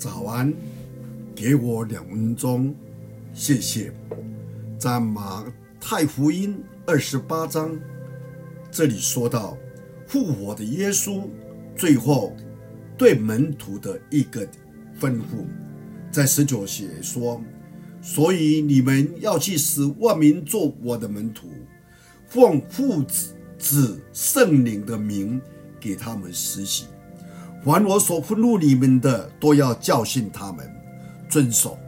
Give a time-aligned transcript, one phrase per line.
[0.00, 0.50] 早安，
[1.36, 2.74] 给我两分钟，
[3.34, 3.92] 谢谢。
[4.78, 5.44] 在马
[5.78, 7.78] 太福音二十八章，
[8.70, 9.58] 这里说到
[10.06, 11.28] 复活的耶稣
[11.76, 12.34] 最后
[12.96, 14.46] 对门徒的一个
[14.98, 15.44] 吩咐，
[16.10, 17.38] 在十九节说
[18.00, 21.50] ：“所以你们要去使万民做我的门徒，
[22.26, 25.38] 奉父子子圣灵的名
[25.78, 26.88] 给他们施行。”
[27.62, 30.68] 凡我所吩咐你们的，都要教训他们
[31.28, 31.78] 遵守。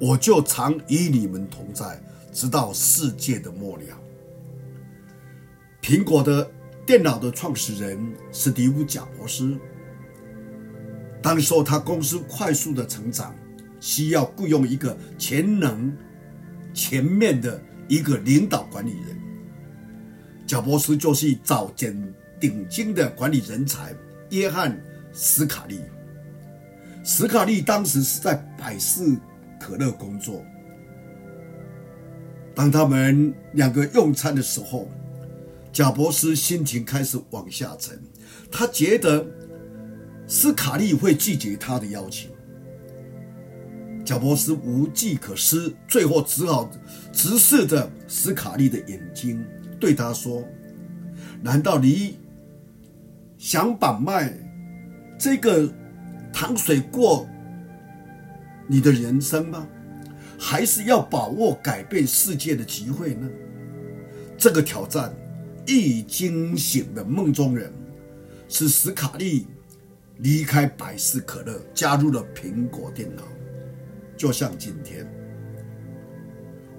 [0.00, 2.00] 我就常与你们同在，
[2.32, 3.82] 直到世界的末了。
[5.82, 6.50] 苹果的
[6.86, 7.98] 电脑的创始人
[8.32, 9.58] 史蒂夫·贾伯斯，
[11.20, 13.34] 当时候他公司快速的成长，
[13.80, 15.94] 需要雇佣一个潜能、
[16.72, 19.18] 全面的一个领导管理人。
[20.46, 23.94] 贾伯斯就是找捡顶尖的管理人才，
[24.30, 24.80] 约翰。
[25.12, 25.80] 斯卡利，
[27.02, 29.16] 斯卡利当时是在百事
[29.58, 30.44] 可乐工作。
[32.54, 34.88] 当他们两个用餐的时候，
[35.72, 38.00] 贾伯斯心情开始往下沉。
[38.50, 39.26] 他觉得
[40.26, 42.30] 斯卡利会拒绝他的邀请。
[44.04, 46.70] 贾伯斯无计可施，最后只好
[47.12, 49.44] 直视着斯卡利的眼睛，
[49.78, 50.42] 对他说
[51.42, 52.18] ：“难道你
[53.36, 54.34] 想把卖？”
[55.18, 55.68] 这个
[56.32, 57.28] 糖水过
[58.68, 59.66] 你的人生吗？
[60.38, 63.28] 还是要把握改变世界的机会呢？
[64.36, 65.12] 这个挑战
[65.66, 67.72] 一惊醒的梦中人，
[68.48, 69.48] 使史卡利
[70.18, 73.24] 离开百事可乐，加入了苹果电脑。
[74.16, 75.04] 就像今天，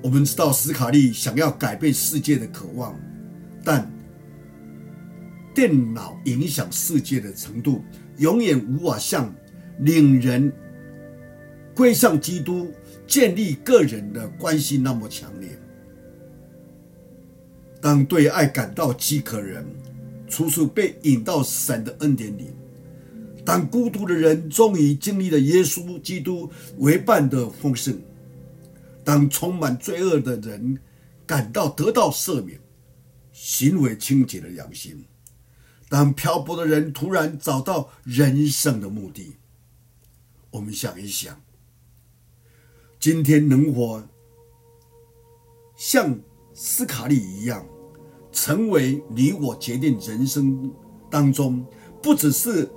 [0.01, 2.97] 我们知道史卡利想要改变世界的渴望，
[3.65, 3.91] 但
[5.59, 7.83] 电脑影响世界的程度，
[8.15, 9.35] 永远无法像
[9.79, 10.49] 领人
[11.75, 12.71] 归向基督、
[13.05, 15.49] 建立个人的关系那么强烈。
[17.81, 19.65] 当对爱感到饥渴人，
[20.29, 22.53] 处处被引到神的恩典里；
[23.43, 27.95] 当孤独的人终于经历了耶稣基督为伴的丰盛；
[29.03, 30.79] 当充满罪恶的人
[31.25, 32.57] 感到得到赦免、
[33.33, 35.03] 行为清洁的良心。
[35.89, 39.35] 当漂泊的人突然找到人生的目的，
[40.51, 41.41] 我们想一想，
[42.99, 44.03] 今天能否
[45.75, 46.19] 像
[46.53, 47.65] 斯卡利一样，
[48.31, 50.71] 成为你我决定人生
[51.09, 51.65] 当中
[52.03, 52.69] 不只是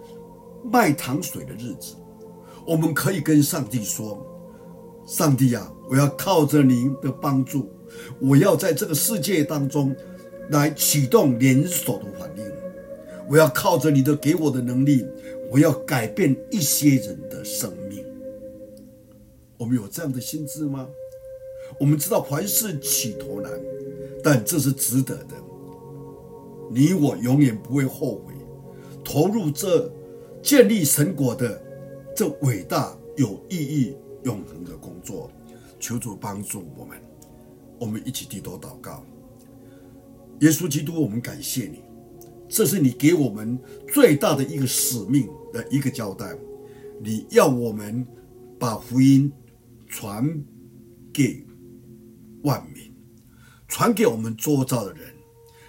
[0.65, 1.97] 卖糖水的日子？
[2.67, 4.27] 我们可以跟上帝说
[5.05, 7.69] ：“上帝啊，我要靠着你的帮助，
[8.21, 9.95] 我要在这个世界当中
[10.49, 12.07] 来启动连锁的。”
[13.33, 15.07] 我要靠着你的给我的能力，
[15.51, 18.05] 我要改变一些人的生命。
[19.57, 20.87] 我们有这样的心志吗？
[21.81, 23.51] 我们知道凡事起头难，
[24.23, 25.35] 但这是值得的。
[26.71, 28.35] 你我永远不会后悔
[29.03, 29.91] 投入这
[30.43, 31.59] 建立神国的
[32.15, 35.31] 这伟大、有意义、永恒的工作。
[35.81, 36.99] 求主帮助我们，
[37.81, 39.03] 我们一起低头祷告。
[40.41, 41.83] 耶稣基督，我们感谢你。
[42.53, 43.59] 这是你给我们
[43.91, 46.37] 最大的一个使命的一个交代，
[47.03, 48.07] 你要我们
[48.59, 49.33] 把福音
[49.89, 50.45] 传
[51.11, 51.47] 给
[52.43, 52.95] 万民，
[53.67, 55.03] 传给我们周遭的人，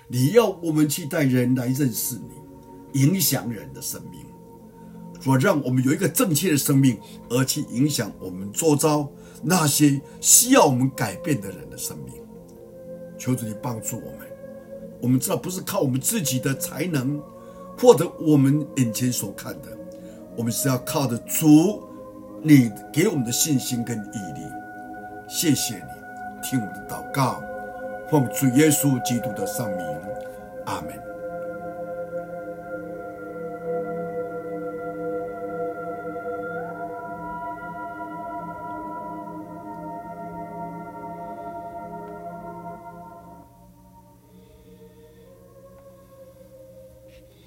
[0.10, 4.20] 你要我们去带人来认识你，影响人的生命，
[5.22, 7.00] 说让我们有一个正确的生命，
[7.30, 9.10] 而去影响我们周遭
[9.42, 12.16] 那些需要我们改变的人的生命。
[13.18, 14.33] 求主你帮助我们。
[15.03, 17.22] 我们知道不是靠我们自己的才能
[17.78, 19.68] 或者我们眼前所看的，
[20.38, 21.84] 我们是要靠着主
[22.41, 24.47] 你给我们的信心跟毅力。
[25.28, 27.44] 谢谢你听我的祷告，
[28.09, 29.86] 奉主耶稣基督的圣名，
[30.66, 30.94] 阿门。